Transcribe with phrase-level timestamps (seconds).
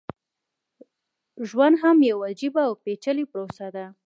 [1.49, 3.85] ژوند هم يوه عجيبه او پېچلې پروسه ده.